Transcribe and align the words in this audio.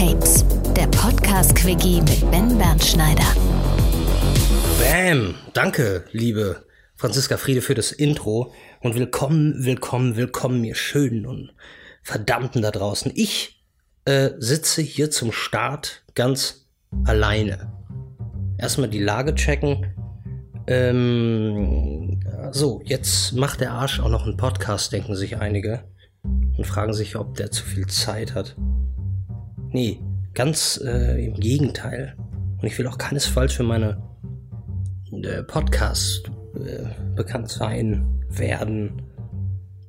Infotapes, 0.00 0.46
der 0.74 0.86
Podcast-Quickie 0.86 2.00
mit 2.00 2.30
Ben 2.30 2.56
Bernschneider. 2.56 3.36
Bam! 4.78 5.34
Danke, 5.52 6.04
liebe 6.12 6.64
Franziska 6.96 7.36
Friede, 7.36 7.60
für 7.60 7.74
das 7.74 7.92
Intro. 7.92 8.54
Und 8.80 8.94
willkommen, 8.94 9.62
willkommen, 9.62 10.16
willkommen, 10.16 10.64
ihr 10.64 10.74
Schönen 10.74 11.26
und 11.26 11.52
Verdammten 12.02 12.62
da 12.62 12.70
draußen. 12.70 13.12
Ich 13.14 13.62
äh, 14.06 14.30
sitze 14.38 14.80
hier 14.80 15.10
zum 15.10 15.32
Start 15.32 16.02
ganz 16.14 16.66
alleine. 17.04 17.70
Erstmal 18.56 18.88
die 18.88 19.02
Lage 19.02 19.34
checken. 19.34 19.86
Ähm, 20.66 22.20
so, 22.52 22.80
jetzt 22.86 23.34
macht 23.34 23.60
der 23.60 23.72
Arsch 23.72 24.00
auch 24.00 24.08
noch 24.08 24.24
einen 24.24 24.38
Podcast, 24.38 24.94
denken 24.94 25.14
sich 25.14 25.36
einige. 25.36 25.84
Und 26.22 26.66
fragen 26.66 26.94
sich, 26.94 27.16
ob 27.16 27.34
der 27.34 27.50
zu 27.50 27.64
viel 27.64 27.86
Zeit 27.86 28.34
hat. 28.34 28.56
Nee, 29.72 30.00
ganz 30.34 30.80
äh, 30.84 31.24
im 31.24 31.34
Gegenteil. 31.34 32.14
Und 32.60 32.66
ich 32.66 32.78
will 32.78 32.86
auch 32.86 32.98
keinesfalls 32.98 33.52
für 33.52 33.62
meine 33.62 34.02
äh, 35.12 35.42
Podcast 35.42 36.30
äh, 36.54 36.86
bekannt 37.14 37.48
sein 37.50 38.04
werden. 38.28 39.02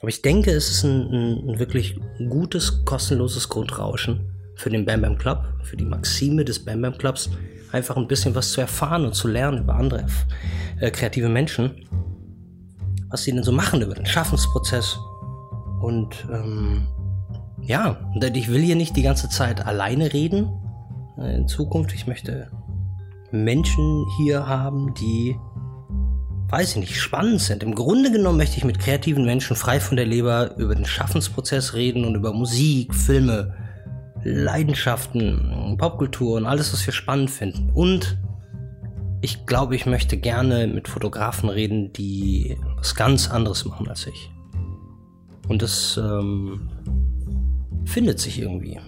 Aber 0.00 0.08
ich 0.08 0.22
denke, 0.22 0.50
es 0.50 0.70
ist 0.70 0.84
ein, 0.84 1.08
ein, 1.10 1.48
ein, 1.48 1.58
wirklich 1.58 1.98
gutes, 2.28 2.84
kostenloses 2.84 3.48
Grundrauschen 3.48 4.30
für 4.54 4.70
den 4.70 4.84
Bam 4.84 5.02
Bam 5.02 5.18
Club, 5.18 5.44
für 5.62 5.76
die 5.76 5.84
Maxime 5.84 6.44
des 6.44 6.64
Bam 6.64 6.82
Bam 6.82 6.96
Clubs, 6.96 7.30
einfach 7.72 7.96
ein 7.96 8.06
bisschen 8.06 8.34
was 8.34 8.52
zu 8.52 8.60
erfahren 8.60 9.04
und 9.04 9.14
zu 9.14 9.28
lernen 9.28 9.58
über 9.58 9.74
andere 9.74 10.06
äh, 10.78 10.90
kreative 10.90 11.28
Menschen, 11.28 11.86
was 13.08 13.24
sie 13.24 13.32
denn 13.32 13.42
so 13.42 13.50
machen 13.50 13.82
über 13.82 13.94
den 13.94 14.06
Schaffensprozess. 14.06 14.98
Und 15.80 16.26
ähm, 16.30 16.86
ja, 17.66 17.96
ich 18.34 18.48
will 18.48 18.62
hier 18.62 18.76
nicht 18.76 18.96
die 18.96 19.02
ganze 19.02 19.28
Zeit 19.28 19.64
alleine 19.64 20.12
reden 20.12 20.50
äh, 21.18 21.36
in 21.36 21.48
Zukunft. 21.48 21.92
Ich 21.94 22.06
möchte 22.06 22.50
Menschen 23.30 24.06
hier 24.16 24.46
haben, 24.46 24.94
die, 24.94 25.36
weiß 26.48 26.72
ich 26.72 26.76
nicht, 26.76 27.00
spannend 27.00 27.40
sind. 27.40 27.62
Im 27.62 27.74
Grunde 27.74 28.12
genommen 28.12 28.38
möchte 28.38 28.58
ich 28.58 28.64
mit 28.64 28.78
kreativen 28.78 29.24
Menschen 29.24 29.56
frei 29.56 29.80
von 29.80 29.96
der 29.96 30.06
Leber 30.06 30.56
über 30.56 30.74
den 30.74 30.84
Schaffensprozess 30.84 31.74
reden 31.74 32.04
und 32.04 32.14
über 32.14 32.32
Musik, 32.32 32.94
Filme, 32.94 33.54
Leidenschaften, 34.22 35.76
Popkultur 35.78 36.36
und 36.36 36.46
alles, 36.46 36.72
was 36.72 36.86
wir 36.86 36.92
spannend 36.92 37.30
finden. 37.30 37.70
Und 37.74 38.18
ich 39.20 39.46
glaube, 39.46 39.74
ich 39.74 39.86
möchte 39.86 40.16
gerne 40.16 40.66
mit 40.66 40.86
Fotografen 40.86 41.48
reden, 41.48 41.92
die 41.92 42.56
was 42.76 42.94
ganz 42.94 43.30
anderes 43.30 43.64
machen 43.64 43.88
als 43.88 44.06
ich. 44.06 44.30
Und 45.48 45.62
das 45.62 45.98
ähm, 46.02 46.68
findet 47.94 48.18
sich 48.18 48.40
irgendwie. 48.40 48.80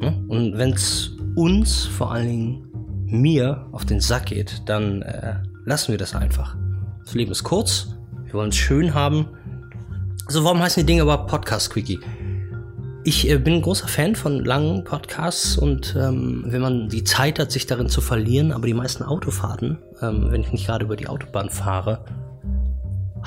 Ne? 0.00 0.22
Und 0.28 0.58
wenn 0.58 0.72
es 0.74 1.16
uns, 1.36 1.86
vor 1.86 2.12
allen 2.12 2.28
Dingen 2.28 2.68
mir, 3.06 3.66
auf 3.72 3.86
den 3.86 4.00
Sack 4.00 4.26
geht, 4.26 4.60
dann 4.66 5.00
äh, 5.00 5.36
lassen 5.64 5.92
wir 5.92 5.98
das 5.98 6.14
einfach. 6.14 6.54
Das 7.02 7.14
Leben 7.14 7.32
ist 7.32 7.44
kurz, 7.44 7.94
wir 8.26 8.34
wollen 8.34 8.50
es 8.50 8.56
schön 8.56 8.92
haben. 8.92 9.28
Also 10.26 10.44
warum 10.44 10.60
heißen 10.60 10.82
die 10.82 10.86
Dinge 10.86 11.00
überhaupt 11.00 11.30
Podcast-Quickie? 11.30 11.98
Ich 13.04 13.26
äh, 13.26 13.38
bin 13.38 13.54
ein 13.54 13.62
großer 13.62 13.88
Fan 13.88 14.14
von 14.14 14.44
langen 14.44 14.84
Podcasts 14.84 15.56
und 15.56 15.96
ähm, 15.98 16.44
wenn 16.46 16.60
man 16.60 16.90
die 16.90 17.04
Zeit 17.04 17.38
hat, 17.38 17.50
sich 17.50 17.64
darin 17.64 17.88
zu 17.88 18.02
verlieren, 18.02 18.52
aber 18.52 18.66
die 18.66 18.74
meisten 18.74 19.02
Autofahrten, 19.02 19.78
ähm, 20.02 20.26
wenn 20.30 20.42
ich 20.42 20.52
nicht 20.52 20.66
gerade 20.66 20.84
über 20.84 20.96
die 20.96 21.08
Autobahn 21.08 21.48
fahre, 21.48 22.04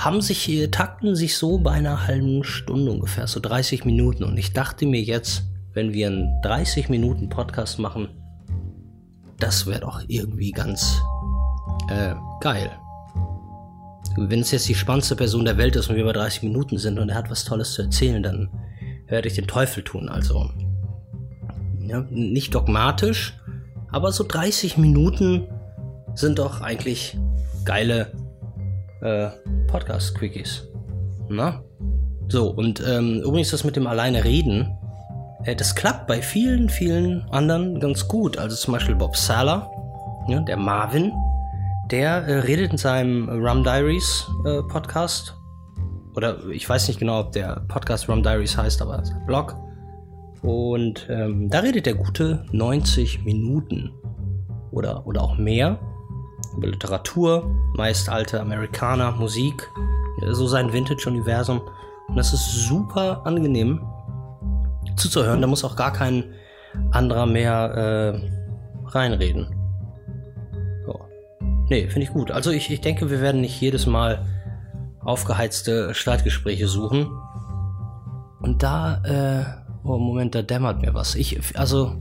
haben 0.02 0.22
sich, 0.22 0.50
äh, 0.50 0.68
takten 0.68 1.16
sich 1.16 1.38
so 1.38 1.60
bei 1.60 1.72
einer 1.72 2.08
halben 2.08 2.44
Stunde 2.44 2.92
ungefähr, 2.92 3.28
so 3.28 3.40
30 3.40 3.86
Minuten. 3.86 4.24
Und 4.24 4.38
ich 4.38 4.52
dachte 4.52 4.88
mir 4.88 5.02
jetzt, 5.02 5.44
wenn 5.74 5.94
wir 5.94 6.08
einen 6.08 6.42
30 6.42 6.90
Minuten 6.90 7.30
Podcast 7.30 7.78
machen, 7.78 8.10
das 9.38 9.68
wäre 9.68 9.81
doch 9.81 10.02
irgendwie 10.08 10.52
ganz 10.52 11.00
äh, 11.88 12.16
geil. 12.40 12.72
Wenn 14.18 14.40
es 14.40 14.52
jetzt 14.52 14.68
die 14.68 14.75
spannendste 14.75 15.16
Person 15.16 15.46
der 15.46 15.58
Welt 15.58 15.75
ist 15.75 15.90
und 15.90 15.96
wir 15.96 16.04
bei 16.04 16.14
30 16.14 16.44
Minuten 16.44 16.80
sind 16.80 16.98
und 16.98 17.09
er 17.09 17.16
hat 17.16 17.30
was 17.30 17.46
Tolles 17.46 17.74
zu 17.74 17.84
erzählen, 17.84 18.24
dann 18.24 18.50
werde 19.08 19.28
ich 19.28 19.36
den 19.36 19.48
Teufel 19.48 19.84
tun. 19.84 20.09
Also 20.09 20.50
ja, 21.80 22.06
nicht 22.09 22.56
dogmatisch, 22.56 23.40
aber 23.92 24.12
so 24.12 24.25
30 24.28 24.78
Minuten 24.78 25.48
sind 26.16 26.40
doch 26.40 26.62
eigentlich 26.62 27.18
geile 27.66 28.12
äh, 29.01 29.29
Podcast-Quickies. 29.67 30.67
Na? 31.29 31.63
So, 32.28 32.50
und 32.50 32.81
ähm, 32.88 33.22
übrigens 33.25 33.51
das 33.51 33.63
mit 33.63 33.75
dem 33.75 33.88
alleine 33.88 34.23
reden, 34.23 34.78
äh, 35.44 35.56
das 35.56 35.75
klappt 35.75 36.07
bei 36.07 36.22
vielen, 36.22 36.69
vielen 36.69 37.23
anderen 37.29 37.79
ganz 37.79 38.07
gut. 38.07 38.38
Also 38.38 38.56
zum 38.56 38.73
Beispiel 38.73 38.95
Bob 38.95 39.16
Sala, 39.16 39.69
ja, 40.28 40.39
der 40.39 40.57
Marvin, 40.57 41.12
der 41.89 42.25
äh, 42.28 42.39
redet 42.39 42.72
in 42.72 42.78
seinem 42.78 43.29
Rum 43.29 43.63
Diaries 43.63 44.28
äh, 44.45 44.62
Podcast. 44.63 45.35
Oder 46.16 46.38
ich 46.50 46.68
weiß 46.68 46.88
nicht 46.88 47.00
genau, 47.00 47.22
ob 47.22 47.31
der 47.31 47.62
Podcast 47.68 48.07
Rum 48.09 48.23
Diaries 48.23 48.57
heißt, 48.57 48.81
aber 48.81 49.03
sein 49.03 49.25
Blog. 49.25 49.56
Und 50.41 51.07
ähm, 51.09 51.50
da 51.50 51.59
redet 51.59 51.85
der 51.85 51.95
gute 51.95 52.45
90 52.51 53.23
Minuten 53.23 53.91
oder, 54.72 55.06
oder 55.06 55.22
auch 55.22 55.38
mehr 55.38 55.79
über 56.56 56.67
Literatur, 56.67 57.50
meist 57.75 58.09
alte 58.09 58.39
Amerikaner, 58.39 59.12
Musik, 59.12 59.69
so 60.29 60.47
sein 60.47 60.72
Vintage-Universum. 60.72 61.62
Und 62.07 62.16
das 62.16 62.34
ist 62.34 62.67
super 62.67 63.25
angenehm 63.25 63.81
zuzuhören. 64.95 65.41
Da 65.41 65.47
muss 65.47 65.63
auch 65.63 65.75
gar 65.75 65.94
kein 65.94 66.34
anderer 66.91 67.25
mehr 67.25 68.13
äh, 68.16 68.89
reinreden. 68.89 69.56
So. 70.85 71.00
Nee, 71.69 71.88
finde 71.88 72.03
ich 72.03 72.13
gut. 72.13 72.31
Also 72.31 72.51
ich, 72.51 72.69
ich 72.69 72.81
denke, 72.81 73.09
wir 73.09 73.22
werden 73.22 73.41
nicht 73.41 73.59
jedes 73.59 73.85
Mal 73.85 74.25
aufgeheizte 75.03 75.94
Streitgespräche 75.94 76.68
suchen. 76.68 77.09
Und 78.41 78.63
da, 78.63 79.01
äh, 79.03 79.45
oh 79.83 79.97
Moment, 79.97 80.35
da 80.35 80.41
dämmert 80.41 80.81
mir 80.81 80.94
was. 80.94 81.16
Ich, 81.16 81.57
also 81.57 81.95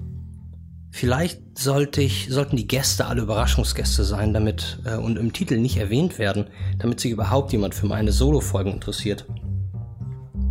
Vielleicht 0.90 1.56
sollte 1.56 2.02
ich, 2.02 2.28
sollten 2.30 2.56
die 2.56 2.66
Gäste 2.66 3.06
alle 3.06 3.22
Überraschungsgäste 3.22 4.04
sein, 4.04 4.34
damit 4.34 4.78
äh, 4.84 4.96
und 4.96 5.18
im 5.18 5.32
Titel 5.32 5.56
nicht 5.58 5.76
erwähnt 5.76 6.18
werden, 6.18 6.48
damit 6.78 6.98
sich 6.98 7.12
überhaupt 7.12 7.52
jemand 7.52 7.74
für 7.74 7.86
meine 7.86 8.10
Solo-Folgen 8.10 8.72
interessiert. 8.72 9.26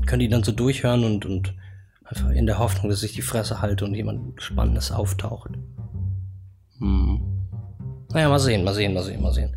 Können 0.05 0.22
die 0.22 0.29
dann 0.29 0.44
so 0.44 0.53
durchhören 0.53 1.03
und, 1.03 1.25
und 1.25 1.53
einfach 2.05 2.29
in 2.29 2.45
der 2.45 2.57
Hoffnung, 2.57 2.89
dass 2.89 3.03
ich 3.03 3.13
die 3.13 3.22
Fresse 3.22 3.61
halte 3.61 3.85
und 3.85 3.94
jemand 3.94 4.41
Spannendes 4.41 4.91
auftaucht. 4.91 5.51
Hm. 6.79 7.22
Naja, 8.11 8.29
mal 8.29 8.39
sehen, 8.39 8.63
mal 8.63 8.73
sehen, 8.73 8.94
mal 8.94 9.03
sehen, 9.03 9.22
mal 9.22 9.33
sehen. 9.33 9.53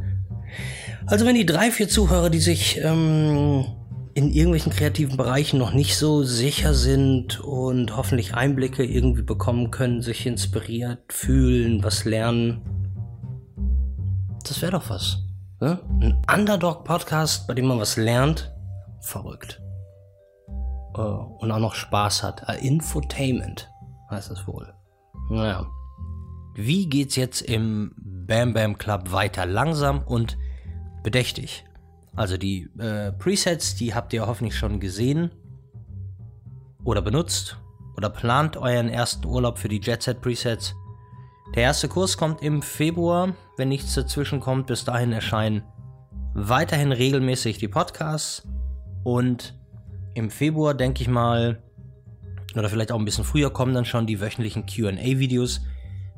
Also 1.07 1.25
wenn 1.25 1.37
die 1.37 1.47
drei, 1.47 1.71
vier 1.71 1.89
Zuhörer, 1.89 2.29
die 2.29 2.41
sich 2.41 2.79
ähm, 2.83 3.65
in 4.15 4.31
irgendwelchen 4.31 4.73
kreativen 4.73 5.17
Bereichen 5.17 5.59
noch 5.59 5.73
nicht 5.73 5.97
so 5.97 6.23
sicher 6.23 6.75
sind 6.75 7.41
und 7.41 7.97
hoffentlich 7.97 8.35
Einblicke 8.35 8.85
irgendwie 8.85 9.23
bekommen 9.23 9.71
können, 9.71 10.03
sich 10.03 10.27
inspiriert 10.27 11.01
fühlen, 11.13 11.83
was 11.83 12.05
lernen. 12.05 12.61
Das 14.47 14.61
wäre 14.61 14.73
doch 14.73 14.91
was. 14.91 15.19
Ne? 15.61 15.81
Ein 16.01 16.23
Underdog-Podcast, 16.33 17.47
bei 17.47 17.55
dem 17.55 17.67
man 17.67 17.79
was 17.79 17.97
lernt. 17.97 18.53
Verrückt. 19.01 19.63
Uh, 20.97 21.39
und 21.39 21.51
auch 21.51 21.59
noch 21.59 21.75
Spaß 21.75 22.23
hat. 22.23 22.43
Infotainment 22.61 23.71
heißt 24.11 24.31
das 24.31 24.47
wohl. 24.47 24.75
Naja. 25.31 25.67
Wie 26.55 26.87
geht's 26.87 27.17
jetzt 27.17 27.41
im 27.41 27.95
Bam 27.97 28.53
Bam 28.53 28.77
Club 28.77 29.11
weiter? 29.11 29.47
Langsam 29.47 30.03
und 30.03 30.37
bedächtig. 31.03 31.65
Also 32.15 32.37
die 32.37 32.69
äh, 32.79 33.13
Presets, 33.13 33.75
die 33.75 33.95
habt 33.95 34.13
ihr 34.13 34.27
hoffentlich 34.27 34.57
schon 34.57 34.81
gesehen 34.81 35.31
oder 36.85 37.01
benutzt 37.01 37.57
oder 37.97 38.11
plant 38.11 38.57
euren 38.57 38.89
ersten 38.89 39.27
Urlaub 39.27 39.59
für 39.59 39.69
die 39.69 39.81
Jet 39.81 40.03
Set 40.03 40.21
Presets. 40.21 40.75
Der 41.55 41.65
erste 41.65 41.89
Kurs 41.89 42.17
kommt 42.17 42.43
im 42.43 42.63
Februar, 42.63 43.35
wenn 43.57 43.69
nichts 43.69 43.95
dazwischen 43.95 44.41
kommt. 44.41 44.67
Bis 44.67 44.85
dahin 44.85 45.13
erscheinen 45.13 45.63
weiterhin 46.35 46.93
regelmäßig 46.93 47.59
die 47.59 47.69
Podcasts 47.69 48.47
und 49.05 49.55
im 50.15 50.31
Februar 50.31 50.75
denke 50.75 51.03
ich 51.03 51.09
mal, 51.09 51.63
oder 52.55 52.69
vielleicht 52.69 52.93
auch 52.93 52.99
ein 52.99 53.05
bisschen 53.05 53.25
früher 53.25 53.51
kommen 53.51 53.75
dann 53.75 53.85
schon 53.85 54.07
die 54.07 54.21
wöchentlichen 54.21 54.67
QA-Videos, 54.67 55.61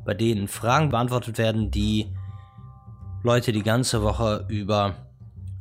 bei 0.05 0.15
denen 0.15 0.49
Fragen 0.49 0.91
beantwortet 0.91 1.39
werden, 1.39 1.71
die 1.71 2.13
Leute 3.23 3.53
die 3.53 3.63
ganze 3.63 4.03
Woche 4.03 4.45
über 4.49 5.04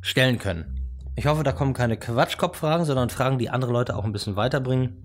stellen 0.04 0.38
können. 0.38 0.80
Ich 1.16 1.26
hoffe, 1.26 1.44
da 1.44 1.52
kommen 1.52 1.74
keine 1.74 1.98
Quatschkopf-Fragen, 1.98 2.86
sondern 2.86 3.10
Fragen, 3.10 3.40
die 3.40 3.50
andere 3.50 3.72
Leute 3.72 3.96
auch 3.96 4.04
ein 4.04 4.12
bisschen 4.12 4.36
weiterbringen. 4.36 4.98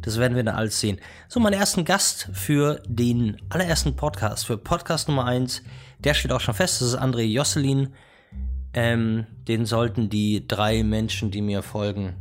Das 0.00 0.18
werden 0.18 0.34
wir 0.34 0.44
dann 0.44 0.54
alles 0.54 0.80
sehen. 0.80 0.98
So, 1.28 1.40
mein 1.40 1.52
ersten 1.52 1.84
Gast 1.84 2.30
für 2.32 2.82
den 2.86 3.36
allerersten 3.50 3.96
Podcast, 3.96 4.46
für 4.46 4.56
Podcast 4.56 5.08
Nummer 5.08 5.26
1, 5.26 5.62
der 5.98 6.14
steht 6.14 6.32
auch 6.32 6.40
schon 6.40 6.54
fest. 6.54 6.80
Das 6.80 6.88
ist 6.88 6.98
André 6.98 7.22
Josselin. 7.22 7.94
Ähm, 8.72 9.26
den 9.46 9.66
sollten 9.66 10.08
die 10.08 10.46
drei 10.46 10.82
Menschen, 10.82 11.30
die 11.30 11.42
mir 11.42 11.62
folgen, 11.62 12.14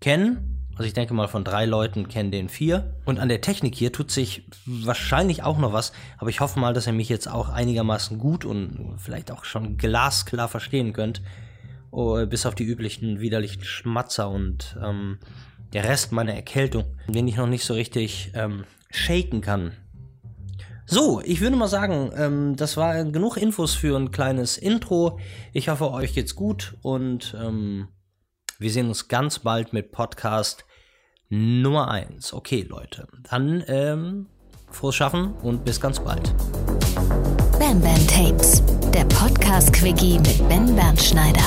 kennen. 0.00 0.49
Also 0.80 0.88
ich 0.88 0.94
denke 0.94 1.12
mal, 1.12 1.28
von 1.28 1.44
drei 1.44 1.66
Leuten 1.66 2.08
kennen 2.08 2.30
den 2.30 2.48
vier. 2.48 2.94
Und 3.04 3.18
an 3.18 3.28
der 3.28 3.42
Technik 3.42 3.74
hier 3.74 3.92
tut 3.92 4.10
sich 4.10 4.48
wahrscheinlich 4.64 5.42
auch 5.42 5.58
noch 5.58 5.74
was. 5.74 5.92
Aber 6.16 6.30
ich 6.30 6.40
hoffe 6.40 6.58
mal, 6.58 6.72
dass 6.72 6.86
ihr 6.86 6.94
mich 6.94 7.10
jetzt 7.10 7.30
auch 7.30 7.50
einigermaßen 7.50 8.16
gut 8.16 8.46
und 8.46 8.94
vielleicht 8.96 9.30
auch 9.30 9.44
schon 9.44 9.76
glasklar 9.76 10.48
verstehen 10.48 10.94
könnt. 10.94 11.20
Oh, 11.90 12.24
bis 12.24 12.46
auf 12.46 12.54
die 12.54 12.64
üblichen 12.64 13.20
widerlichen 13.20 13.62
Schmatzer 13.62 14.30
und 14.30 14.78
ähm, 14.82 15.18
der 15.74 15.84
Rest 15.84 16.12
meiner 16.12 16.32
Erkältung, 16.32 16.86
den 17.06 17.28
ich 17.28 17.36
noch 17.36 17.46
nicht 17.46 17.66
so 17.66 17.74
richtig 17.74 18.32
ähm, 18.32 18.64
shaken 18.90 19.42
kann. 19.42 19.72
So, 20.86 21.20
ich 21.22 21.42
würde 21.42 21.56
mal 21.56 21.68
sagen, 21.68 22.10
ähm, 22.16 22.56
das 22.56 22.78
war 22.78 23.04
genug 23.04 23.36
Infos 23.36 23.74
für 23.74 23.98
ein 23.98 24.12
kleines 24.12 24.56
Intro. 24.56 25.20
Ich 25.52 25.68
hoffe, 25.68 25.90
euch 25.90 26.14
geht's 26.14 26.34
gut 26.34 26.78
und 26.80 27.36
ähm, 27.38 27.88
wir 28.58 28.70
sehen 28.70 28.88
uns 28.88 29.08
ganz 29.08 29.40
bald 29.40 29.74
mit 29.74 29.92
Podcast 29.92 30.64
Nummer 31.32 31.88
1. 31.88 32.32
Okay, 32.32 32.66
Leute. 32.68 33.06
Dann 33.30 33.62
ähm, 33.68 34.26
frohes 34.72 34.96
Schaffen 34.96 35.32
und 35.42 35.64
bis 35.64 35.80
ganz 35.80 36.00
bald. 36.00 36.34
Bam 37.56 37.80
Bam 37.80 38.06
Tapes, 38.08 38.60
der 38.92 39.04
Podcast-Quickie 39.04 40.18
mit 40.18 40.48
Ben 40.48 40.74
Bernschneider. 40.74 41.44